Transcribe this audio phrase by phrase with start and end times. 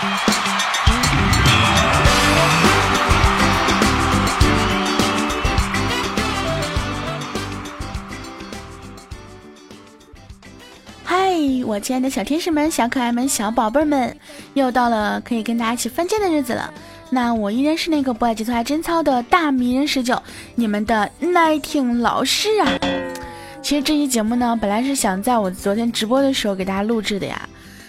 [0.00, 0.06] 嗨，
[11.66, 14.16] 我亲爱的小天使们、小可爱们、小宝贝们，
[14.54, 16.72] 又到了可以跟大家一起犯贱的日子了。
[17.10, 20.22] 那我依然是那个不爱节操爱贞操的大迷人十九，
[20.54, 22.70] 你们的耐听老师啊。
[23.60, 27.48] 其实这期节目呢，本来是想在我昨天直播的时候给大家录制的呀。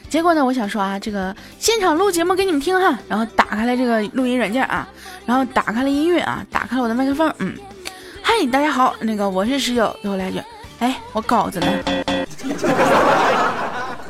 [0.10, 4.88] 结果呢，我想说啊，这个现场录节目给你们听哈，然后打开了这个录音软件啊，
[5.26, 7.56] 然后打开了音乐啊，打开了我的麦克风，嗯，
[8.24, 10.42] 嗨，大家好，那个我是十九，给我来一句，
[10.80, 11.68] 哎，我稿子呢？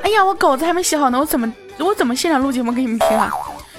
[0.02, 3.30] 哎呀，我稿子还没写好呢，我怎么我怎么现场录节目给你们听啊？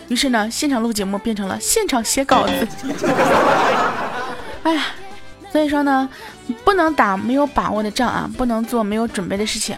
[0.09, 2.69] 于是呢，现场录节目变成了现场写稿子。
[4.63, 4.85] 哎呀，
[5.51, 6.07] 所以说呢，
[6.65, 9.75] 不能打没有把握的仗啊，不能做没有准备的事情。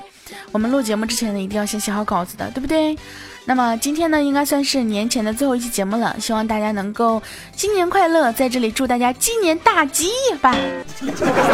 [0.50, 2.96] 我们录节目之前呢，一定要先写好稿子的，对不对？
[3.44, 7.20] 那么今天呢，应该算是年前的最后一期节目了，希望大家能够
[7.56, 10.10] 新年快乐，在这里祝大家鸡年大吉
[10.40, 10.54] 吧。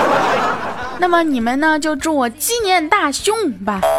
[1.01, 3.81] 那么你们呢，就祝我鸡年大凶吧。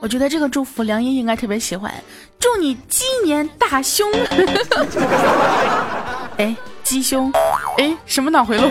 [0.00, 1.92] 我觉得这个祝福梁一应该特别喜欢，
[2.38, 4.10] 祝你鸡年大凶。
[6.38, 7.30] 哎，鸡凶，
[7.78, 8.70] 哎，什么脑回路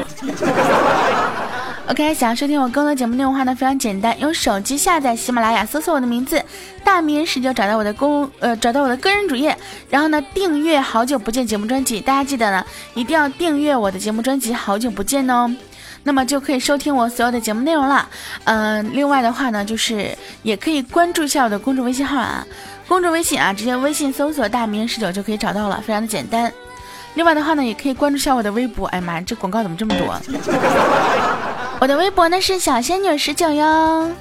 [1.88, 6.44] ？OK，想要收听我更多节目内容的话呢，非常简单，用手机下载喜马拉雅，搜索我的名字
[6.84, 9.56] “大迷人十九”，找到我的公呃，找到我的个人主页，
[9.90, 12.02] 然后呢，订阅《好久不见》节目专辑。
[12.02, 15.54] 大家记得呢，一定要订阅我的节目专辑《好久不见》哦。
[16.04, 18.08] 那么就可以收听我所有的节目内容了。
[18.46, 22.46] 嗯，另外的话呢，就是也可以关注一下我的公众微信号啊，
[22.88, 26.52] 公众微信啊，直接微信搜索“大名十九”就可以找到了，非常的简单。
[27.16, 28.88] 另外的话呢，也可以关注一下我的微博。
[28.88, 30.20] 哎呀妈，这广告怎么这么多？
[31.80, 34.12] 我的微博呢是小仙女十九哟。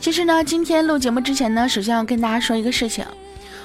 [0.00, 3.04] 其实呢，今天录节目之前呢，首先要跟大家说一个事情。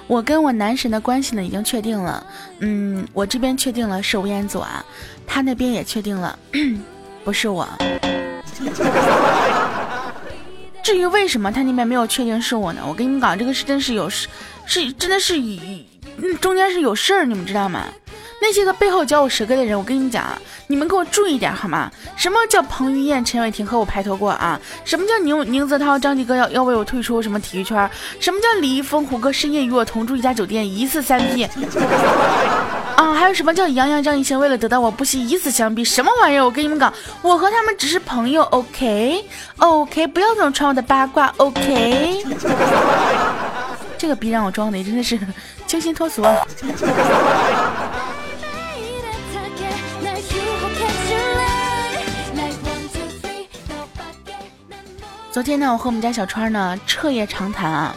[0.08, 2.26] 我跟我男神的关系呢已经确定了，
[2.59, 4.84] 嗯，我这边确定了是吴彦祖啊，
[5.26, 6.38] 他那边也确定了，
[7.24, 7.68] 不是我。
[10.84, 12.82] 至于为什么他那边没有确定是我呢？
[12.88, 14.28] 我跟你们讲，这个是真是有事，
[14.66, 15.86] 是真的是以
[16.42, 17.86] 中间是有事儿，你们知道吗？
[18.42, 20.26] 那些个背后嚼我舌根的人，我跟你讲，
[20.68, 21.90] 你们给我注意点好吗？
[22.16, 24.59] 什么叫彭于晏、陈伟霆和我拍拖过啊？
[24.84, 27.90] 什么叫宁宁泽涛、张继科要要为我退出什么体育圈？
[28.20, 31.44] 什么叫李易峰、胡歌深夜与我同住一家酒店，疑似三 P？
[32.97, 35.84] 啊，还有什么叫杨洋、张艺兴为了得到我不惜以死相逼？
[35.84, 36.44] 什么玩意儿？
[36.44, 40.08] 我跟你们讲，我和他们只是朋友，OK？OK？
[40.08, 42.24] 不要总穿我的八卦，OK？
[44.06, 45.20] 这个逼让我装的真的是
[45.66, 46.36] 清新脱俗啊。
[55.32, 57.96] 昨天呢，我和我们家小川呢彻夜长谈啊，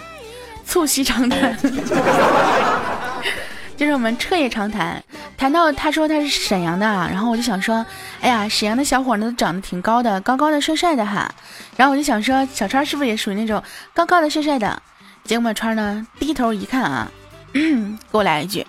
[0.64, 1.54] 促膝长谈，
[3.76, 5.04] 就是我们彻夜长谈，
[5.36, 7.84] 谈到他说他是沈阳的，然后我就想说，
[8.22, 11.30] 哎呀，沈阳的小伙呢都长得挺高的，高高的帅帅的哈，
[11.76, 14.82] 然后我就想说，小川是不是也属于那种高高的帅帅的？
[15.28, 17.06] 结果川呢低头一看啊，
[17.52, 18.66] 给我来一句，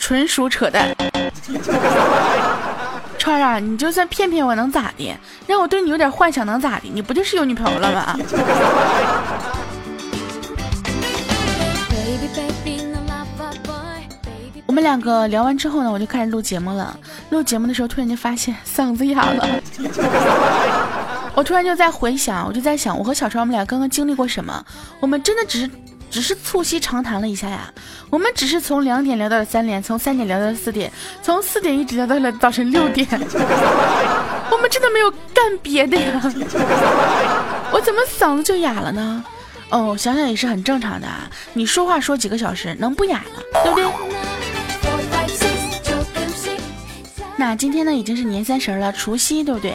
[0.00, 0.92] 纯属扯淡。
[3.16, 5.16] 川儿啊，你就算骗骗我能咋的？
[5.46, 6.88] 让我对你有点幻想能咋的？
[6.92, 8.18] 你不就是有女朋友了吗？
[14.66, 16.98] 我们两个聊完之后呢，我就开始录节目了。
[17.30, 19.48] 录节目的时候，突然间发现嗓子哑了。
[21.36, 24.64] 我突然就在回想，我就在想，我和小川我们俩刚刚经历过什么？
[24.98, 25.70] 我们真的只是。
[26.12, 27.72] 只是促膝长谈了一下呀，
[28.10, 30.92] 我们只是从两点聊到了三点，从三点聊到了四点，
[31.22, 33.08] 从四点一直聊到了早晨六点，
[34.52, 36.20] 我们真的没有干别的呀。
[37.72, 39.24] 我怎么嗓子就哑了呢？
[39.70, 41.30] 哦，想想也是很正常的啊。
[41.54, 43.40] 你说话说几个小时，能不哑吗？
[43.64, 43.86] 对不对？
[47.38, 49.74] 那今天呢，已经是年三十了，除夕，对不对？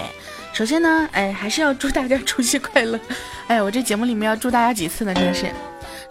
[0.54, 3.00] 首先呢，哎，还是要祝大家除夕快乐。
[3.48, 5.12] 哎，我这节目里面要祝大家几次呢？
[5.16, 5.48] 真的是。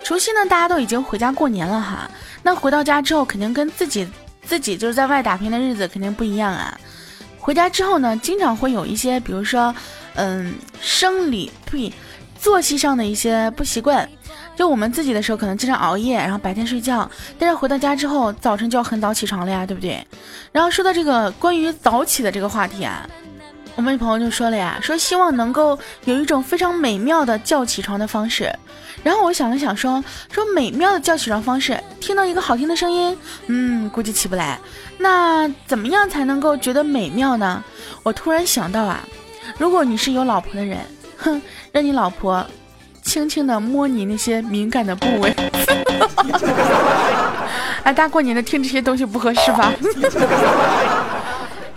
[0.02, 2.10] 除夕呢，大家都已经回家过年了哈。
[2.43, 4.08] 那回到家之后，肯定跟自己
[4.43, 6.78] 自己就是在外打拼的日子肯定不一样啊。
[7.38, 9.75] 回家之后呢，经常会有一些，比如说，
[10.14, 11.93] 嗯，生理对
[12.38, 14.08] 作息上的一些不习惯。
[14.56, 17.08] 就我们自己的时候，可能经常熬夜，然后白天睡觉，
[17.38, 20.04] 但是回到家之后，早晨就要很早起床了呀，对不对？
[20.50, 23.06] 然后说到这个关于早起的这个话题啊，
[23.76, 28.50] 我们朋友就说了呀，说希望能够有一种非常美妙的叫起床的方式。
[29.05, 30.02] 然后我想了想，说
[30.32, 34.58] 说美妙的叫起床方式，听到一个好听的声音，嗯，估计起不来。
[34.99, 37.62] 那怎么样才能够觉得美妙呢？
[38.02, 39.00] 我突然想到啊，
[39.58, 40.79] 如果你是有老婆的人，
[41.19, 41.40] 哼，
[41.70, 42.44] 让你老婆
[43.02, 45.37] 轻轻的摸你那些敏感的部位。
[47.84, 49.70] 哎， 大过年的听这些东西不合适吧？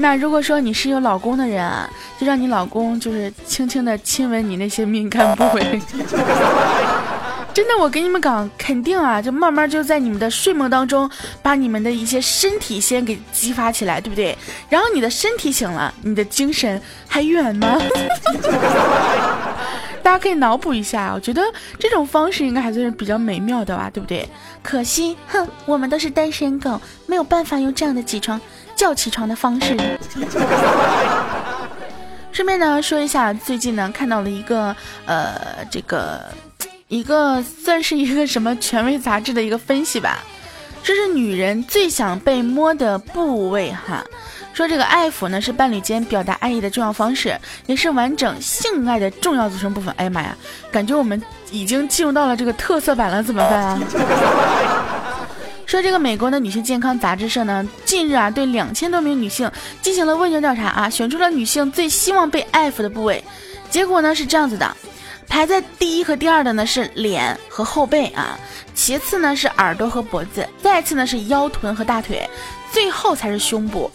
[0.01, 1.87] 那如果说你是有老公的人啊，
[2.17, 5.79] 就让你老公就是轻轻的亲吻你那些敏感部位。
[7.53, 11.09] 真的，我给你们讲，肯定啊，就慢慢就在你们的睡梦当中，
[11.41, 14.37] 把你们的一些身体先给激发起来，对不对？
[14.69, 17.77] 然后你的身体醒了，你的精神还远吗？
[20.01, 21.41] 大家可以脑补一下，我觉得
[21.77, 24.25] 这种方式应该还算是比较美妙的吧，对不对？
[24.63, 28.39] 可惜，哼，我们都是单身狗，没有办法用这样的起床。
[28.79, 29.75] 叫起床的方式。
[32.31, 34.73] 顺便呢说一下，最近呢看到了一个
[35.05, 35.35] 呃，
[35.69, 36.23] 这个
[36.87, 40.19] 一个算是一个什么权威杂志的一个分析吧，
[40.81, 44.01] 这是女人最想被摸的部位哈。
[44.53, 49.93] 说这个爱抚呢是伴侣间表达爱意的重要方式，也是完整性爱的重要组成部分。
[49.97, 50.33] 哎呀妈呀，
[50.71, 51.21] 感觉我们
[51.51, 53.77] 已经进入到了这个特色版了，怎么办啊？
[55.69, 59.51] 说这个美国的女性健康杂志社呢，近日啊对两千多名女性
[59.83, 63.23] 进行了问卷调查啊，选出了女性最希望被爱抚的部位，
[63.69, 64.75] 结果呢是这样子的，
[65.27, 68.35] 排在第一和第二的呢是脸和后背啊，
[68.73, 72.27] 其次呢是耳朵和脖子，再次呢是腰臀和大腿，
[72.71, 73.91] 最后才是胸部。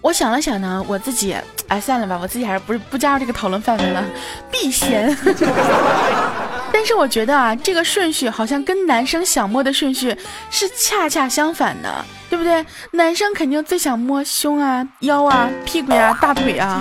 [0.00, 1.36] 我想了想呢，我自己，
[1.66, 4.02] 哎算了吧，我自己还是不不加入这个讨论范围了，
[4.50, 5.14] 避嫌。
[6.78, 10.16] 但是我觉得啊，这个顺序好像跟男生想摸的顺序
[10.48, 12.64] 是恰恰相反的，对不对？
[12.92, 16.80] 男生肯定最想摸胸啊、腰啊、屁股呀、大腿啊。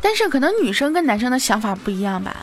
[0.00, 2.36] 但是可能女生跟男生的想法不一样吧。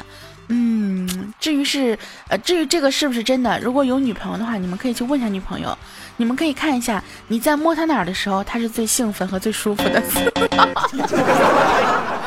[0.49, 1.97] 嗯，至于是
[2.27, 5.77] 呃，至于这个是不是真的，如果有女朋友的话，你们可以去问一下女朋友，
[6.17, 10.03] 你们可以看一下你在摸她哪儿的时候，她是最兴奋和最舒服的。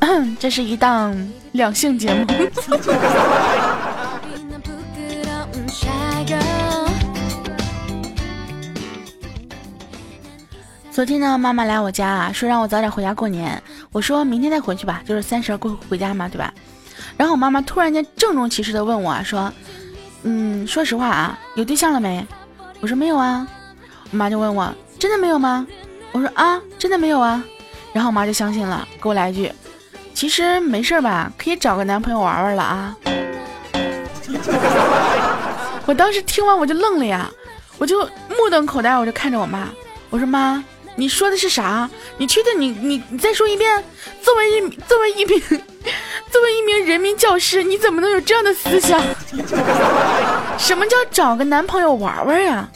[0.38, 1.16] 这是一档
[1.52, 2.24] 两性节目。
[10.90, 13.62] 昨天呢，妈妈来我家啊，说让我早点回家过年。
[13.92, 16.52] 我说明天再回去吧，就是三十过回家嘛，对吧？
[17.18, 19.52] 然后我妈妈突然间郑重其事的问我啊，说
[20.24, 22.26] ：“嗯，说实话啊，有对象了没？”
[22.80, 23.46] 我说没有啊。
[24.10, 25.66] 我妈就问我：“真的没有吗？”
[26.12, 27.44] 我说：“啊，真的没有啊。”
[27.92, 29.52] 然后我妈就相信了，给我来一句。
[30.16, 32.96] 其实没事吧，可以找个男朋友玩玩了啊！
[35.84, 37.30] 我当时听完我就愣了呀，
[37.76, 39.68] 我就目瞪口呆，我就看着我妈，
[40.08, 40.64] 我说妈，
[40.94, 41.88] 你说的是啥？
[42.16, 43.84] 你确定你你你再说一遍？
[44.22, 45.38] 作为一作为一名
[46.32, 48.98] 作为一名人民教师，你怎么能有这样的思想？
[50.56, 52.66] 什么叫找个男朋友玩玩呀？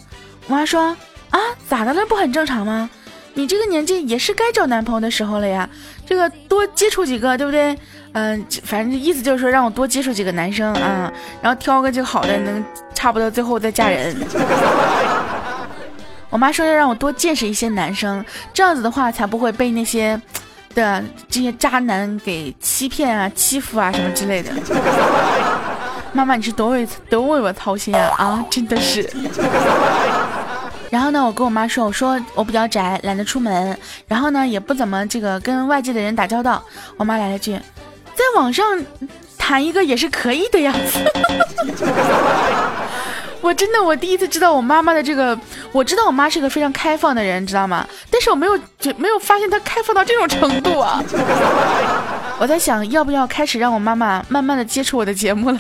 [0.46, 0.94] 我妈说
[1.31, 2.04] 啊，咋的了？
[2.04, 2.90] 不很正常吗？
[3.34, 5.68] 你这个年纪也是该找男朋友的时候了呀。
[6.06, 7.76] 这个多接触几个，对不对？
[8.12, 14.16] 嗯，反正意思就是说让我多接触几个男生啊，然后挑个就好的，能差不多最后再嫁人。
[16.28, 20.20] 我妈说要让我多见识一些男生，这样子的话才不会被那些
[20.74, 24.50] 的这些渣男给欺骗啊、欺负啊什么之类的。
[26.12, 28.44] 妈妈，你是多为多为我操心啊啊！
[28.50, 29.08] 真的是。
[30.90, 33.78] 然后呢，我跟我妈说，我说我比较宅，懒得出门，
[34.08, 36.62] 然后呢，也不怎么这个跟外界的人打交道。
[36.97, 37.52] 我妈来了句，
[38.14, 38.66] 在网上
[39.38, 40.75] 谈一个也是可以的呀。
[43.40, 45.38] 我真的，我第一次知道我妈妈的这个，
[45.73, 47.87] 我知道我妈是个非常开放的人，知道吗？
[48.11, 51.02] 但是我没有就没有发现她开放到这种程度啊。
[52.38, 55.59] 我在想要不要开始让我妈妈慢慢的接触我的节目了。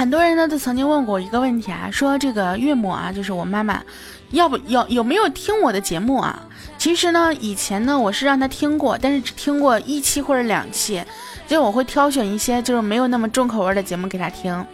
[0.00, 3.82] 很多人呢都曾经问过我一个问题啊，说这个岳母啊，就是我妈妈，
[4.30, 6.40] 要不要有没有听我的节目啊？
[6.78, 11.04] 其实呢，以前呢我是让他听过，但是只听过一期或者两期，
[11.46, 14.64] 就我会挑选一些就是没有那么重口味的节目给他听，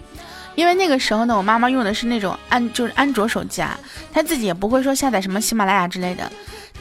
[0.54, 3.76] 因为那个时候呢，我妈妈用的是那种安就是安卓手机啊，
[4.12, 6.30] 她自己也不会说下载什么喜马拉雅之类的。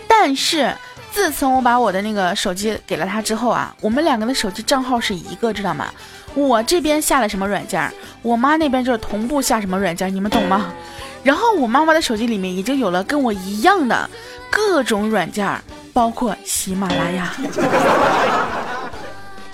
[0.07, 0.71] 但是
[1.11, 5.91] 自从我把我的那个手机给了她之后啊，我们两个的手机账号是一个，知道吗？
[6.35, 10.73] 我这边下了什么软件，我妈那边就是同步下什么软件，你们懂吗？
[11.23, 14.07] 然后我妈妈的手机里面已经有了跟我一样的
[14.51, 15.49] 各种软件，
[15.91, 17.33] 包括喜马拉雅。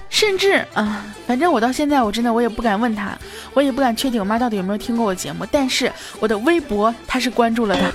[0.10, 3.18] 甚至啊，反正我到现在我真的我也不敢问他，
[3.54, 5.46] 我也不敢确定我妈到底有没有听过我节目。
[5.50, 7.94] 但是我的微博她是关注了的，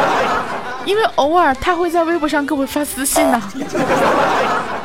[0.86, 3.42] 因为偶尔她会在微博上给我发私信呢。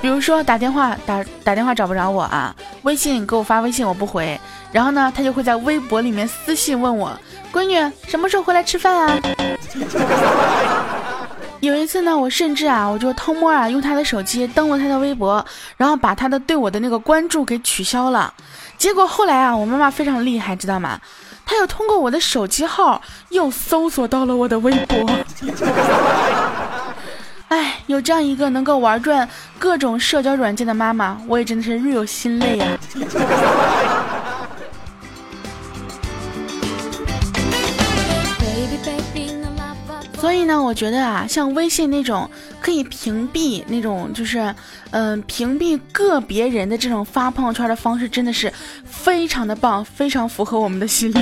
[0.00, 4.40] 比如说打电话打打电话找不着我啊，微信给我发微信我不回，
[4.72, 7.12] 然后呢他就会在微博里面私信问我，
[7.52, 7.74] 闺女
[8.08, 9.18] 什么时候回来吃饭啊？
[11.60, 15.44] 有一次呢，我甚至啊，我就偷摸啊用他的手机登录他的微博，
[15.76, 18.32] 然后把他的对我的那个关注给取消了。
[18.78, 20.98] 结果后来啊，我妈妈非常厉害，知道吗？
[21.44, 25.10] 她又通过我的手机号又搜索到了我的微博。
[27.50, 29.28] 哎，有这样一个能够玩转
[29.58, 32.78] 各种社交软件的妈妈，我也真的是略有心累呀。
[40.16, 42.30] 所以呢，我觉得啊，像微信那种
[42.60, 44.54] 可以屏蔽那种，就是
[44.92, 48.52] 嗯，屏蔽个别人的这种发朋友圈的方式，真的是
[48.84, 51.18] 非常的棒，非常符合我们的心理。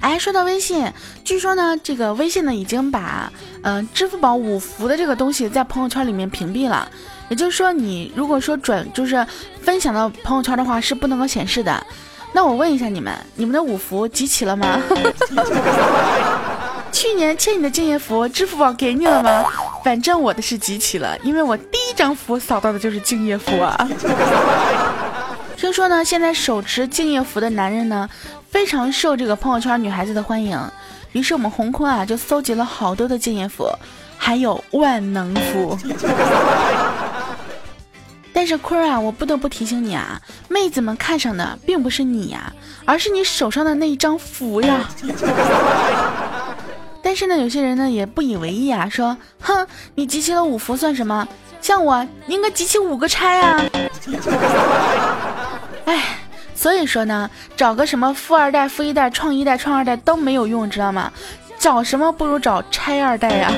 [0.00, 0.90] 哎，说到微信，
[1.24, 3.30] 据说呢，这个微信呢已经把
[3.62, 6.88] 嗯支付宝五福的这个东西在朋友圈里面屏蔽了，
[7.28, 9.26] 也就是说，你如果说转就是
[9.60, 11.84] 分享到朋友圈的话，是不能够显示的。
[12.32, 14.80] 那我问一下你们，你们的五福集齐了吗？
[16.92, 19.44] 去年欠你的敬业福，支付宝给你了吗？
[19.82, 23.88] 反正我的是集齐了，因为我第一张福扫到的就是敬业福啊。
[25.56, 28.08] 听说呢，现在手持敬业福的男人呢，
[28.56, 30.58] 非常受这个朋友圈女孩子的欢迎。
[31.12, 33.68] 于是我们红坤啊，就搜集了好多的敬业福，
[34.16, 35.78] 还有万能福。
[38.32, 42.50] 但是坤啊，我不得不提醒你啊，妹子们看上的并不是你呀，
[42.86, 44.88] 而是你手上的那一张符呀。
[47.04, 51.28] 但是呢，有些人呢也不以为意啊，说，哼，你集齐了五福算什么？
[51.60, 53.62] 像我应该集齐五个钗啊。
[56.76, 61.10] 所以说呢，找个什么富二代、富一代、创一代、创二代都没有用，知道吗？
[61.58, 63.50] 找什么不如找拆二代呀。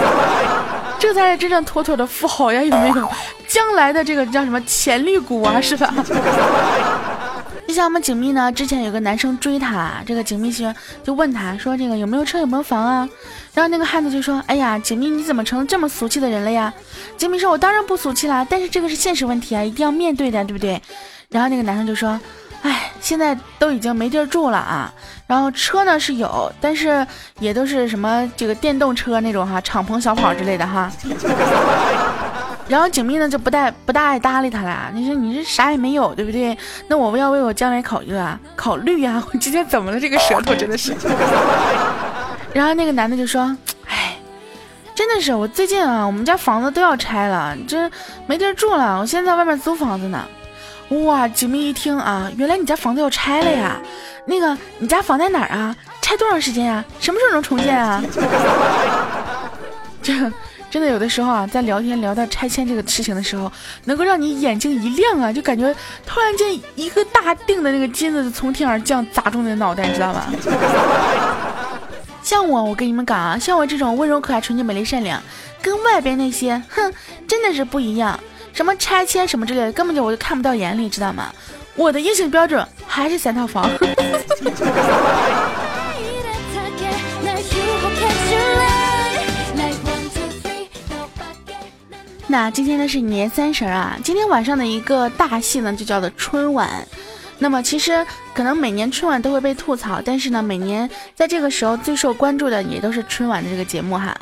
[1.00, 3.10] 这才是真正妥妥的富豪呀，有没有？
[3.48, 5.90] 将来的这个叫什么潜力股啊，是吧？
[7.66, 10.70] 就像我们景蜜呢，之前有个男生追她，这个景蜜就
[11.02, 13.08] 就问他说：“这个有没有车，有没有房啊？”
[13.54, 16.70] 然后那个汉子就说：“哎呀，景蜜你怎么成了这么俗气的人了呀？”
[17.16, 20.78] 景蜜说：“我当然不俗气啦，但是这个是现实问题啊，一定要面对的，对不对？”
[21.30, 22.18] 然后那个男生就说
[22.62, 24.92] ：“哎，现在都已经没地儿住了啊。”
[25.26, 27.04] 然后车呢是有，但是
[27.40, 30.90] 也都是什么这个电动车那种哈，敞篷小跑之类的哈。
[32.68, 34.90] 然后景蜜呢就不带不大爱搭理他了。
[34.92, 36.56] 你说你这啥也没有，对不对？
[36.88, 39.22] 那我要为我将来考虑啊，考虑呀。
[39.32, 40.00] 我今天怎么了？
[40.00, 40.94] 这个舌头真的是。
[42.54, 43.56] 然后那个男的就说
[43.88, 44.16] ：“哎，
[44.94, 47.90] 真的是我最近啊，我们家房子都要拆了，这
[48.26, 48.98] 没地儿住了。
[48.98, 50.24] 我现在在外面租房子呢。”
[50.90, 51.26] 哇！
[51.28, 53.76] 景蜜一听啊，原来你家房子要拆了呀？
[54.26, 55.74] 那个你家房在哪儿啊？
[56.00, 56.84] 拆多长时间呀？
[57.00, 58.02] 什么时候能重建啊？
[60.02, 60.12] 这
[60.70, 63.50] 真的有的时候啊，在聊天聊到拆迁这个事情的时候，
[63.84, 65.74] 能够让你眼睛一亮啊，就感觉
[66.06, 70.26] 突然间一个大锭的那个金子从天而降，砸中你的脑袋，你知道吗？
[72.22, 75.20] 像我，我跟你们讲啊，像我这种温柔可爱、纯洁美丽善良，
[75.62, 76.92] 跟外边那些，哼，
[77.26, 78.18] 真的是不一样。
[78.56, 81.30] 什么拆迁什么之类的，根本就我就看不到眼里，知道吗？
[81.74, 83.70] 我的硬性标准还是三套房。
[92.28, 96.88] 那今天呢是年三十啊，今天晚上的一个大戏呢就叫做春晚。
[97.38, 104.16] 那么其实可能每年春晚都会被吐槽，但是呢每年在这个时候最受关注的也都是春晚的这个节目哈。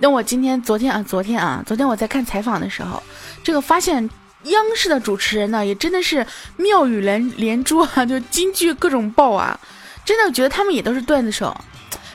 [0.00, 3.02] 那我今天、昨天啊，昨天啊，昨天我在看采访的时候，
[3.42, 4.08] 这个发现
[4.44, 6.24] 央视的主持人呢，也真的是
[6.56, 9.58] 妙语连连珠啊，就金句各种爆啊，
[10.04, 11.56] 真的觉得他们也都是段子手。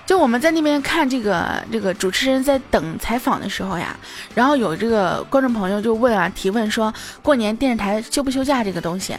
[0.06, 3.96] 就我们在那边看这个这个主持人在等采访的时候呀，
[4.36, 9.16] 然后有这个观众朋友就问啊，提问说过年电视台休不休假这个东西。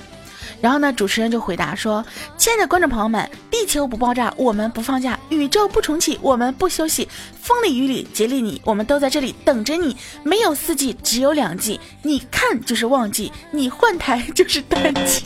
[0.60, 2.04] 然后呢，主持人就回答说
[2.36, 7.08] ：“亲爱的观众朋友们，地球不爆炸，我们不放假；宇宙不重启，我们不休息。
[7.40, 9.96] 风里雨里竭力你，我们都在这里等着你。
[10.22, 11.78] 没有四季，只有两季。
[12.02, 15.24] 你看就是旺季，你换台就是淡季。”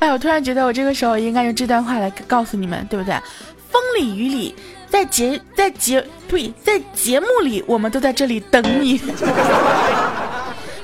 [0.00, 3.14] 哎，我突然觉得我这个时候应该用这段话来告诉你们，对不对？
[3.70, 4.54] 风里雨里，
[4.88, 9.00] 在节在节对，在节目里，我们都在这里等你。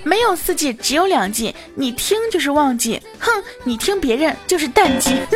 [0.02, 1.54] 没有四季，只有两季。
[1.74, 3.30] 你听就是旺季，哼，
[3.64, 5.16] 你听别人就是淡季。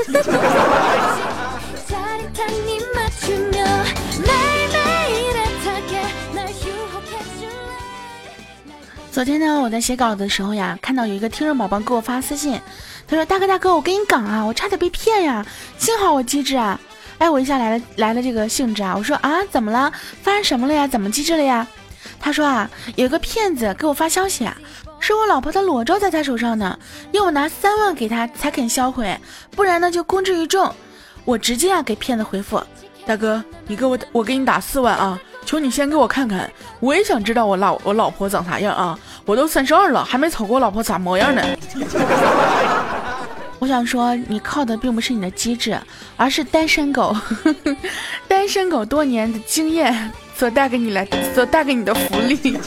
[9.10, 12.60] 昨天呢，我在写稿子的时候呀，看到有一个听众宝宝给我发私信，
[13.06, 15.46] 他说：“大哥大哥，我跟你讲啊，我差点被骗呀，
[15.78, 16.80] 幸好我机智啊。”
[17.18, 19.92] 哎，我一下来了来了这个兴致啊，我说啊，怎么了？
[20.20, 20.88] 发生什么了呀？
[20.88, 21.64] 怎么机智了呀？
[22.24, 24.56] 他说啊，有个骗子给我发消息啊，
[24.98, 26.78] 说我老婆的裸照在他手上呢，
[27.12, 29.14] 要我拿三万给他才肯销毁，
[29.50, 30.74] 不然呢就公之于众。
[31.26, 32.58] 我直接啊给骗子回复，
[33.04, 35.20] 大哥，你给我我给你打四万啊。
[35.44, 36.50] 求你先给我看看，
[36.80, 38.98] 我也想知道我老我老婆长啥样啊！
[39.26, 41.42] 我都三十二了，还没瞅过我老婆咋模样呢。
[43.60, 45.78] 我想说，你靠的并不是你的机智，
[46.16, 47.14] 而是单身狗，
[48.26, 52.58] 单身狗多年的经验所带给你来所带给你的福利。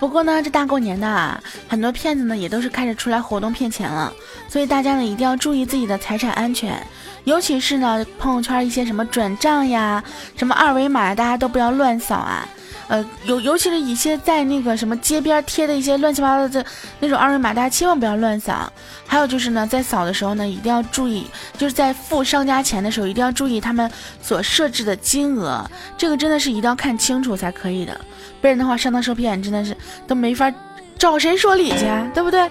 [0.00, 4.12] 不过呢，这大过年的啊，很多骗子呢也都是开始出来活动骗钱了，
[4.48, 6.80] 所以大家呢一定要注意自己的财产安全。
[7.24, 10.02] 尤其是呢，朋友圈一些什么转账呀、
[10.36, 12.48] 什么二维码，大家都不要乱扫啊。
[12.88, 16.64] 呃，尤尤其是一些在那个什么街边贴的一些乱七八糟的
[17.00, 18.72] 那种二维码，大家千万不要乱扫。
[19.06, 21.26] 还有就是呢，在扫的时候呢，一定要注意，
[21.56, 23.90] 就是在付商家钱的时候，一定要注意他们
[24.22, 25.64] 所设置的金额，
[25.96, 28.00] 这个真的是一定要看清楚才可以的，
[28.40, 29.76] 不然的话上当受骗真的是
[30.06, 30.52] 都没法
[30.98, 32.50] 找谁说理去，对不对？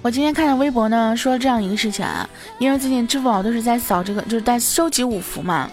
[0.00, 2.28] 我今天看到微博呢，说了这样一个事情啊，
[2.58, 5.68] 因为最近支付宝都是在扫这个，就是在收集五福嘛，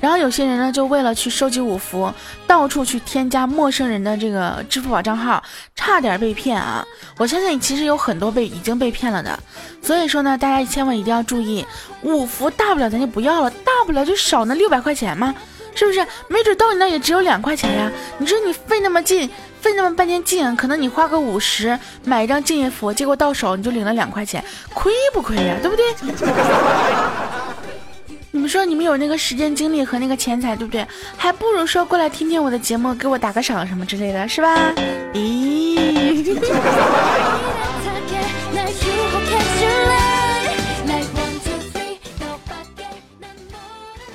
[0.00, 2.12] 然后有些人呢，就为了去收集五福，
[2.46, 5.42] 到处去添加陌生人的这个支付宝账号，
[5.74, 6.84] 差点被骗啊！
[7.16, 9.38] 我相信其实有很多被已经被骗了的，
[9.82, 11.66] 所以说呢，大家千万一定要注意，
[12.02, 15.34] 五福大不了咱就不要了，大不了就少那六百块钱嘛，
[15.74, 16.06] 是不是？
[16.28, 19.28] 没准到你那也只有两块钱呀，你说你费那么劲。
[19.60, 25.56] 费那么半天劲，可能你花个五十买一张敬业福，结果到手你就领了两块钱，亏不亏呀？
[25.60, 25.84] 对不对？
[28.30, 30.86] 你们说你们有那个时间精力和那个钱财，对不对？
[31.16, 34.72] 还不如说过来听听我的节目，给我打个赏什么之类的，是吧？
[35.14, 36.38] 咦？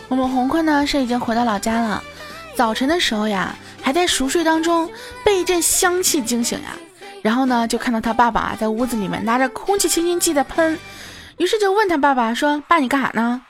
[0.08, 2.03] 我们红坤呢是已经回到老家了，
[2.55, 3.55] 早晨的时候呀。
[3.86, 4.89] 还在熟睡当中，
[5.25, 6.70] 被一阵香气惊醒呀，
[7.22, 10.79] 然后呢，就看到他爸爸啊在屋子里面拿着空气清新剂在喷，
[11.36, 13.41] 于是就问他爸爸说：“爸，你干啥呢？”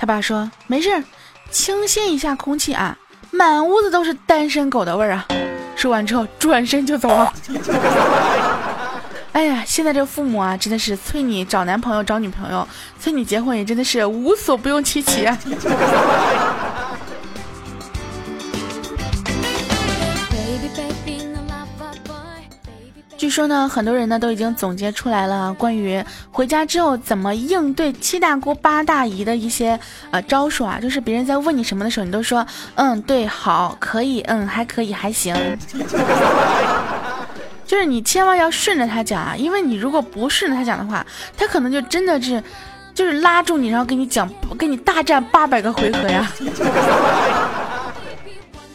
[0.00, 1.02] 他爸说：“没事，
[1.50, 2.96] 清新一下空气啊，
[3.32, 5.26] 满屋子都是单身狗的味儿啊。”
[5.74, 7.32] 说完之后转身就走了。
[9.32, 12.66] 哎呀，现在这父母啊，真的是催你找男朋友、找女朋友，
[13.00, 15.36] 催你结婚也真的是无所不用其极啊。
[23.28, 29.78] 说呢，很多人呢都已经总结出来了关于回家之后怎么应对七大姑八大姨的一些
[30.10, 35.34] 呃招数啊，就是别人在问你什么的时候，你都说嗯对好可以嗯还可以还行，
[37.66, 41.04] 就是你千万要顺着他讲啊，因为你如果不顺着他讲的话，
[41.36, 42.42] 他可能就真的是
[42.94, 46.30] 就是拉住你，然后跟你讲跟你大战八百个回合呀。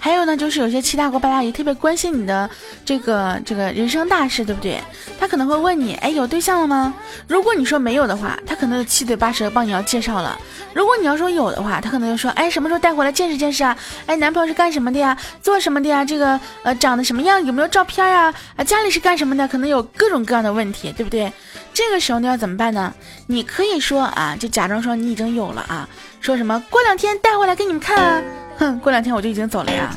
[0.04, 2.50] 还有呢，就是有些七大姑八大姨特别关心你的
[2.84, 4.78] 这个这个人生大事，对不对？
[5.18, 6.94] 他可能会问你，哎，有对象了吗？
[7.26, 10.38] 如果你说没有的话，他可能就七嘴八舌帮你要介绍了；
[10.74, 13.78] 如果你要说有的话，他可能就说，哎，什么时候带回来见识见识啊？
[14.06, 15.18] 哎，男朋友是干什么的呀？
[15.42, 16.04] 做什么的呀？
[16.04, 17.42] 这个呃，长得什么样？
[17.46, 18.34] 有没有照片啊？
[18.58, 19.48] 啊，家里是干什么的？
[19.48, 21.32] 可能有各种各样的问题，对不对？
[21.74, 22.94] 这个时候你要怎么办呢？
[23.28, 25.88] 你可以说啊，就假装说你已经有了啊，
[26.20, 28.22] 说什么过两天带回来给你们看啊。
[28.58, 29.90] 哼，过两天我就已经走了呀。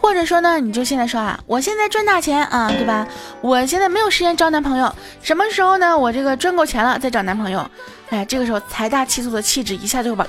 [0.00, 3.06] 或者说呢，你就现在说啊，我现在赚大钱啊，对吧？
[3.40, 5.96] 我现在没有时间找男朋友，什么时候呢？
[5.96, 7.64] 我这个赚够钱了再找男朋友。
[8.10, 10.26] 哎，这个时候财大气粗的气质一下就会把，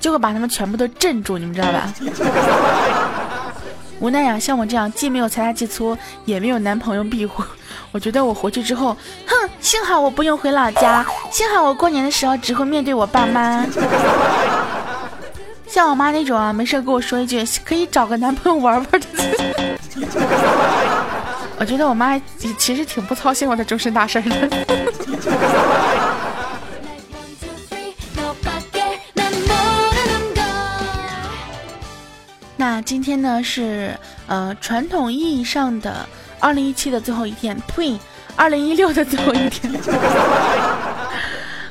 [0.00, 1.92] 就会把他们全部都镇住，你们知道吧？
[4.00, 7.44] 无奈呀，像我这样既没有财大气粗，也没有男朋友庇护，
[7.92, 13.66] 我觉得我回去之后，哼，幸好我不用回老家，幸好我过年的时候只会面对我爸妈。
[15.68, 19.00] 像我妈那种啊，没事跟我说一句可以找个男朋友玩玩的。
[21.60, 22.18] 我觉得我妈
[22.56, 24.30] 其实挺不操心我的终身大事的。
[32.56, 33.94] 那今天呢是
[34.26, 36.08] 呃传统意义上的
[36.40, 37.98] 二零一七的最后一天，呸，
[38.36, 39.72] 二零一六的最后一天。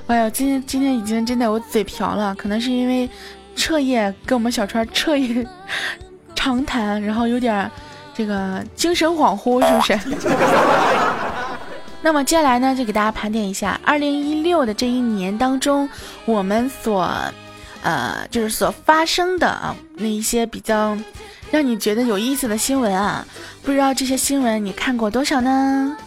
[0.07, 3.10] 哎呀，今天今天已经真的我嘴瓢了，可能是因为。
[3.57, 5.45] 彻夜跟我们小川彻夜
[6.33, 7.69] 长谈，然后有点
[8.13, 10.29] 这个精神恍惚，是不是？
[12.01, 15.89] 那么接下来呢，就给大家盘点一下二零一六的这一年当中，
[16.25, 17.09] 我们所
[17.81, 20.95] 呃就是所发生的啊那一些比较
[21.51, 23.25] 让你觉得有意思的新闻啊！
[23.63, 25.97] 不知道这些新闻你看过多少呢？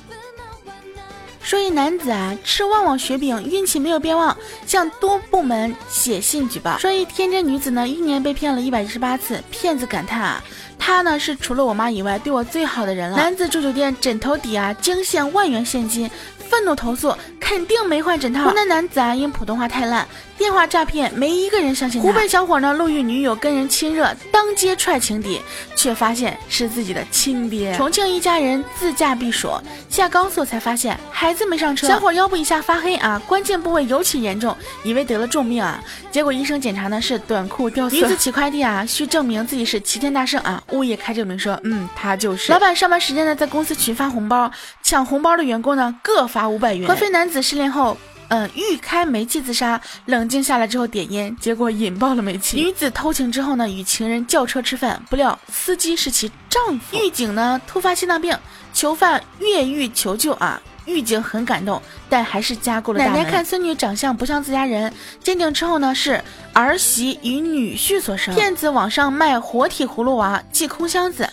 [1.42, 6.79] 说一男子啊吃旺旺雪饼运气没有变旺，向多部门写信举报。
[6.79, 10.44] 说一天真女子呢一年被骗了一百一十八次，骗子感叹啊，
[10.79, 13.16] 她呢是除了我妈以外对我最好的人了。
[13.16, 18.44] 男子住酒店枕头底啊惊现万元现金，愤怒投诉，肯定没换枕套。
[18.44, 20.07] 湖南男子啊因普通话太烂。
[20.40, 22.00] 电话诈骗，没一个人相信。
[22.00, 25.38] 湖北小伙呢，路遇女友跟人亲热，当街踹情敌，
[25.76, 27.74] 却发现是自己的亲爹。
[27.76, 29.53] 重庆一家人自驾避暑，
[29.90, 35.79] 下高速才发现孩子没上车，小伙腰部以下发黑啊，关键部位尤其严重，以为得了重病啊。
[36.11, 37.96] 结果医生检查呢是短裤掉色。
[37.96, 42.50] 女子取快递啊，需证明自己是齐天大圣啊，物业开证明说，嗯，他就是。
[42.50, 44.50] 老板上班时间呢，在公司群发红包，
[44.83, 46.88] 抢红包的员工呢各发五百元。
[46.88, 47.94] 合肥男子失恋后。
[48.31, 52.57] 嗯，欲开煤气自杀，冷静下来之后点烟，结果引爆了煤气。
[52.57, 56.97] 女子偷情之后呢，与情人叫车吃饭，不料司机是其丈夫。
[56.97, 58.37] 狱警呢突发心脏病，
[58.73, 63.01] 囚犯越狱求救啊，狱警很感动，但还是加固了。
[63.01, 64.93] 奶奶看孙女长相不像自家人，
[65.25, 68.33] 鉴定之后呢是儿媳与女婿所生。
[68.33, 71.29] 骗子网上卖活体葫芦娃，寄空箱子。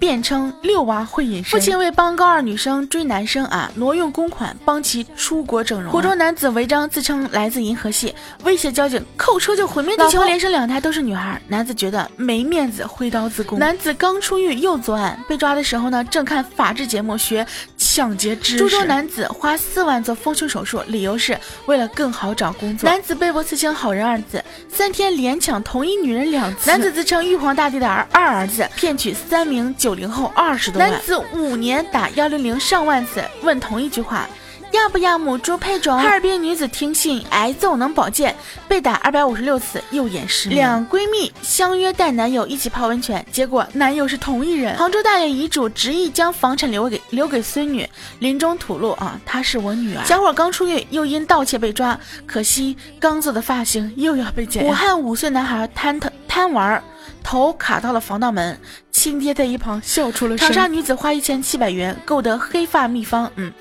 [0.00, 5.92] 辩称六娃会隐身，父亲为帮高二女生追男生啊，挪用公款帮其出国整容。
[5.92, 10.24] 湖州男子违章自称来自银河系，威胁交警扣车就毁灭地球。
[10.24, 13.58] 连生两胎都是女孩，男子觉得没面子，挥刀自宫。
[13.58, 17.46] 男子刚出狱又作案，被抓的时候呢，正看法制节目学
[17.92, 18.58] 抢劫知识。
[18.58, 22.88] 株洲男子花四万做丰胸手术，理由是为了更好找工作。
[22.88, 26.70] 男子被迫刺青“好人”二字，三天连抢同一女人两次。
[26.70, 29.90] 男子自称玉皇大帝的儿二儿子，骗取三名九。
[29.90, 34.28] 九零后二十多万，男子五年打幺零零上万次，问同一句话。
[34.72, 35.98] 要不要母猪配种？
[35.98, 38.34] 哈尔滨女子听信挨揍能保健，
[38.68, 40.56] 被打二百五十六次，右眼失明。
[40.58, 44.76] 两闺蜜相约带男友一起泡温泉，结果男友是同一人。
[44.76, 47.88] 杭州大爷遗嘱执意将房产留给留给孙女，
[48.20, 50.04] 临终吐露啊，她是我女儿。
[50.04, 54.64] 小伙刚出狱又因盗窃被抓，可惜刚做的发型又要被剪。
[54.64, 56.82] 武汉五岁男孩贪贪贪玩，
[57.24, 58.58] 头卡到了防盗门，
[58.92, 60.46] 亲爹在一旁笑出了声。
[60.46, 63.52] 长沙女子花一千七百元购得黑发秘方，嗯。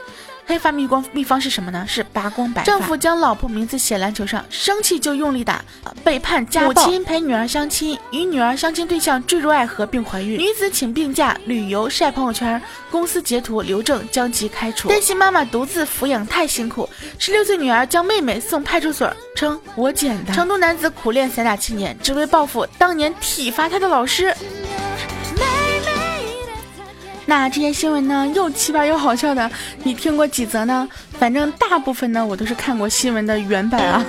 [0.49, 1.85] 黑发秘光秘方是什么呢？
[1.87, 2.65] 是拔光白发。
[2.65, 5.63] 丈夫将老婆名字写篮球上，生气就用力打，
[6.03, 6.67] 被判家暴。
[6.67, 10.39] 母亲陪女儿相亲，与女儿相亲对象坠入爱河并怀孕。
[10.39, 12.59] 女子请病假旅游晒朋友圈，
[12.89, 14.89] 公司截图留证将其开除。
[14.89, 20.33] 担心妈妈独自抚养太辛苦，十六岁女儿将妹妹送派出所，称我捡的。
[20.33, 24.33] 成都男子苦练散打七年，只为报复当年体罚他的老师。
[27.29, 29.49] 那这些新闻呢，又奇葩又好笑的，
[29.83, 30.89] 你听过几则呢？
[31.19, 34.03] 反正大部分呢，我都是看过新闻的原版啊。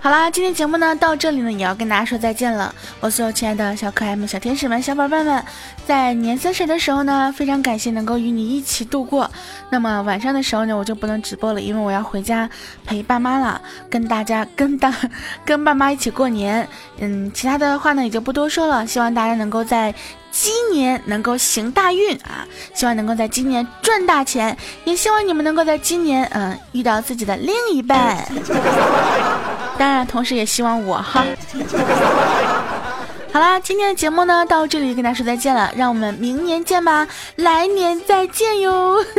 [0.00, 2.74] 好啦，今天节目呢到这里呢，也要跟大家说再见了。
[2.98, 5.40] 我所有亲爱的小可爱们、小天使们、小宝贝们，
[5.86, 9.30] 在年三十的时候呢，非常感谢能够与你一起度过。
[9.70, 12.50] 那么晚上的时候呢，我就不能直播了，因为我要回家
[12.84, 14.92] 陪爸妈了，跟大家跟大
[15.44, 16.68] 跟爸妈一起过年。
[16.98, 18.84] 嗯，其他的话呢也就不多说了。
[18.84, 19.94] 希望大家能够在
[20.32, 28.26] 今年能够行大运啊，希望能够在今年赚大钱，也希望你们能够在今年嗯遇到自己的另一半。
[29.78, 31.24] 当然，同时也希望我哈。
[33.32, 39.04] 好啦，今天的节目呢，到这里跟大家说再见了，让我们明年见吧，来年再见哟。